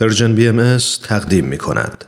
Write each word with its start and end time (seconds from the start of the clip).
Persian 0.00 0.34
BM 0.34 0.78
تقدیم 1.08 1.44
می 1.44 1.58
کند. 1.58 2.04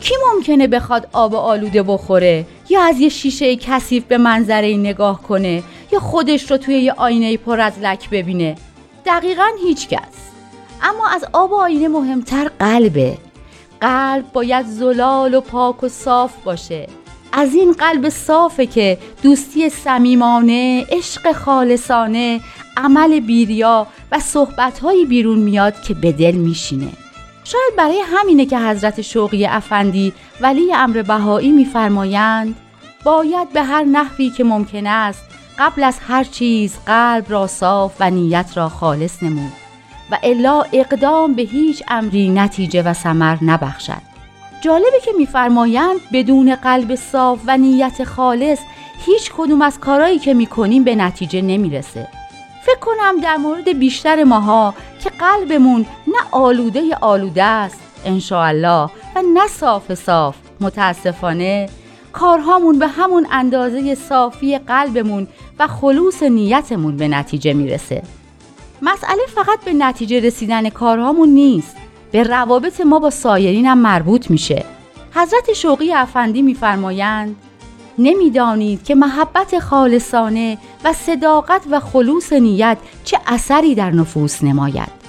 کی 0.00 0.14
ممکنه 0.32 0.66
بخواد 0.66 1.08
آب 1.12 1.34
آلوده 1.34 1.82
بخوره؟ 1.82 2.46
یا 2.70 2.82
از 2.82 3.00
یه 3.00 3.08
شیشه 3.08 3.56
کثیف 3.56 4.04
به 4.04 4.18
منظره 4.18 4.76
نگاه 4.76 5.22
کنه؟ 5.22 5.62
یا 5.92 6.00
خودش 6.00 6.50
رو 6.50 6.56
توی 6.56 6.74
یه 6.74 6.92
آینه 6.92 7.36
پر 7.36 7.60
از 7.60 7.72
لک 7.82 8.10
ببینه؟ 8.10 8.54
دقیقا 9.06 9.46
هیچ 9.62 9.88
کس. 9.88 10.30
اما 10.82 11.08
از 11.08 11.24
آب 11.32 11.52
آینه 11.52 11.88
مهمتر 11.88 12.50
قلبه. 12.58 13.29
قلب 13.80 14.32
باید 14.32 14.66
زلال 14.66 15.34
و 15.34 15.40
پاک 15.40 15.84
و 15.84 15.88
صاف 15.88 16.32
باشه 16.44 16.86
از 17.32 17.54
این 17.54 17.72
قلب 17.72 18.08
صافه 18.08 18.66
که 18.66 18.98
دوستی 19.22 19.70
صمیمانه، 19.70 20.86
عشق 20.90 21.32
خالصانه، 21.32 22.40
عمل 22.76 23.20
بیریا 23.20 23.86
و 24.12 24.18
صحبتهایی 24.18 25.04
بیرون 25.04 25.38
میاد 25.38 25.82
که 25.82 25.94
به 25.94 26.12
دل 26.12 26.34
میشینه. 26.34 26.92
شاید 27.44 27.76
برای 27.76 28.02
همینه 28.06 28.46
که 28.46 28.58
حضرت 28.58 29.00
شوقی 29.00 29.46
افندی 29.46 30.12
ولی 30.40 30.74
امر 30.74 31.02
بهایی 31.02 31.50
میفرمایند 31.50 32.56
باید 33.04 33.52
به 33.52 33.62
هر 33.62 33.84
نحوی 33.84 34.30
که 34.30 34.44
ممکن 34.44 34.86
است 34.86 35.22
قبل 35.58 35.84
از 35.84 35.98
هر 36.08 36.24
چیز 36.24 36.74
قلب 36.86 37.24
را 37.28 37.46
صاف 37.46 37.92
و 38.00 38.10
نیت 38.10 38.50
را 38.54 38.68
خالص 38.68 39.22
نمود 39.22 39.52
و 40.10 40.18
الا 40.22 40.62
اقدام 40.72 41.34
به 41.34 41.42
هیچ 41.42 41.82
امری 41.88 42.28
نتیجه 42.28 42.82
و 42.82 42.92
ثمر 42.92 43.36
نبخشد. 43.42 44.02
جالبه 44.60 45.00
که 45.04 45.10
میفرمایند 45.18 46.00
بدون 46.12 46.54
قلب 46.54 46.94
صاف 46.94 47.40
و 47.46 47.56
نیت 47.56 48.04
خالص 48.04 48.58
هیچ 49.06 49.32
کدوم 49.36 49.62
از 49.62 49.78
کارهایی 49.78 50.18
که 50.18 50.34
می‌کنیم 50.34 50.84
به 50.84 50.94
نتیجه 50.94 51.42
نمی‌رسه. 51.42 52.08
فکر 52.62 52.78
کنم 52.78 53.20
در 53.22 53.36
مورد 53.36 53.78
بیشتر 53.78 54.24
ماها 54.24 54.74
که 55.00 55.10
قلبمون 55.10 55.86
نه 56.06 56.18
آلوده 56.30 56.82
آلوده 57.00 57.44
است 57.44 57.80
انشاءالله 58.04 58.84
و 59.16 59.22
نه 59.34 59.46
صاف 59.48 59.94
صاف 59.94 60.36
متاسفانه 60.60 61.68
کارهامون 62.12 62.78
به 62.78 62.86
همون 62.86 63.26
اندازه 63.30 63.94
صافی 63.94 64.58
قلبمون 64.58 65.28
و 65.58 65.66
خلوص 65.66 66.22
نیتمون 66.22 66.96
به 66.96 67.08
نتیجه 67.08 67.52
می‌رسه. 67.52 68.02
مسئله 68.82 69.26
فقط 69.34 69.64
به 69.64 69.72
نتیجه 69.72 70.20
رسیدن 70.20 70.68
کارهامون 70.68 71.28
نیست. 71.28 71.76
به 72.12 72.22
روابط 72.22 72.80
ما 72.80 72.98
با 72.98 73.10
سایرین 73.10 73.66
هم 73.66 73.78
مربوط 73.78 74.30
میشه. 74.30 74.64
حضرت 75.14 75.52
شوقی 75.52 75.92
افندی 75.92 76.42
میفرمایند 76.42 77.36
نمی‌دانید 77.98 78.84
که 78.84 78.94
محبت 78.94 79.58
خالصانه 79.58 80.58
و 80.84 80.92
صداقت 80.92 81.62
و 81.70 81.80
خلوص 81.80 82.32
نیت 82.32 82.78
چه 83.04 83.18
اثری 83.26 83.74
در 83.74 83.90
نفوس 83.90 84.44
نماید. 84.44 85.00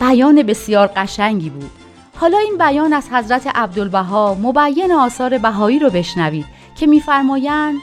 بیان 0.00 0.42
بسیار 0.42 0.90
قشنگی 0.96 1.50
بود. 1.50 1.70
حالا 2.16 2.38
این 2.38 2.58
بیان 2.58 2.92
از 2.92 3.08
حضرت 3.12 3.46
عبدالبها 3.54 4.36
مبین 4.42 4.92
آثار 4.92 5.38
بهایی 5.38 5.78
رو 5.78 5.90
بشنوید 5.90 6.46
که 6.76 6.86
میفرمایند 6.86 7.78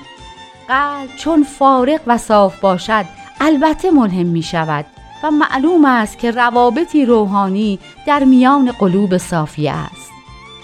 قلب 0.67 1.09
چون 1.17 1.43
فارغ 1.43 1.99
و 2.07 2.17
صاف 2.17 2.59
باشد 2.59 3.05
البته 3.41 3.91
ملهم 3.91 4.25
می 4.25 4.43
شود 4.43 4.85
و 5.23 5.31
معلوم 5.31 5.85
است 5.85 6.17
که 6.17 6.31
روابطی 6.31 7.05
روحانی 7.05 7.79
در 8.07 8.23
میان 8.23 8.71
قلوب 8.71 9.17
صافی 9.17 9.67
است. 9.67 10.11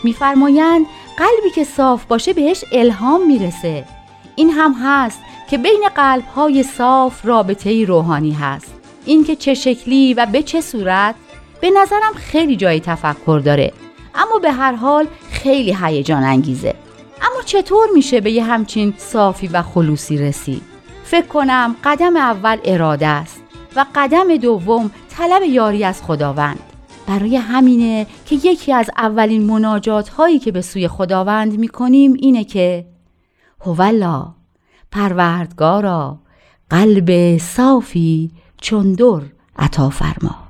میفرمایند 0.03 0.85
قلبی 1.17 1.49
که 1.55 1.63
صاف 1.63 2.05
باشه 2.05 2.33
بهش 2.33 2.63
الهام 2.71 3.27
می‌رسه. 3.27 3.85
این 4.35 4.49
هم 4.49 4.75
هست 4.83 5.19
که 5.49 5.57
بین 5.57 5.83
قلبهای 5.95 6.63
صاف 6.63 7.25
رابطه 7.25 7.85
روحانی 7.85 8.31
هست. 8.31 8.73
اینکه 9.05 9.35
چه 9.35 9.53
شکلی 9.53 10.13
و 10.13 10.25
به 10.25 10.43
چه 10.43 10.61
صورت 10.61 11.15
به 11.61 11.69
نظرم 11.69 12.13
خیلی 12.15 12.55
جای 12.55 12.79
تفکر 12.79 13.41
داره. 13.45 13.73
اما 14.15 14.39
به 14.39 14.51
هر 14.51 14.71
حال 14.71 15.07
خیلی 15.31 15.77
هیجان 15.81 16.23
انگیزه. 16.23 16.75
اما 17.21 17.41
چطور 17.45 17.87
میشه 17.93 18.21
به 18.21 18.31
یه 18.31 18.43
همچین 18.43 18.93
صافی 18.97 19.47
و 19.47 19.61
خلوصی 19.61 20.17
رسید؟ 20.17 20.61
فکر 21.03 21.25
کنم 21.27 21.75
قدم 21.83 22.17
اول 22.17 22.57
اراده 22.65 23.07
است. 23.07 23.36
و 23.77 23.85
قدم 23.95 24.37
دوم 24.37 24.91
طلب 25.09 25.43
یاری 25.43 25.83
از 25.83 26.01
خداوند. 26.03 26.59
برای 27.07 27.35
همینه 27.35 28.07
که 28.25 28.35
یکی 28.35 28.73
از 28.73 28.89
اولین 28.97 29.43
مناجات 29.43 30.09
هایی 30.09 30.39
که 30.39 30.51
به 30.51 30.61
سوی 30.61 30.87
خداوند 30.87 31.59
می‌کنیم 31.59 32.13
اینه 32.13 32.43
که 32.43 32.85
هولا 33.61 34.33
پروردگارا 34.91 36.19
قلب 36.69 37.37
صافی 37.37 38.31
چون 38.61 38.93
در 38.93 39.21
عطا 39.59 39.89
فرما. 39.89 40.47